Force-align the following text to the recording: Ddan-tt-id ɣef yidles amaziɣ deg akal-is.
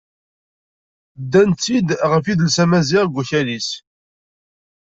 Ddan-tt-id 1.21 1.87
ɣef 2.11 2.23
yidles 2.27 2.57
amaziɣ 2.63 3.03
deg 3.07 3.17
akal-is. 3.21 3.69